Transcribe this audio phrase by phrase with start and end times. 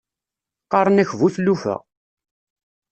[0.63, 1.75] Qqaṛen-ak bu tlufa.